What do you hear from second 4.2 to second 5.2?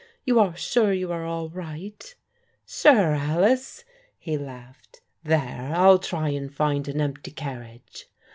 laughed."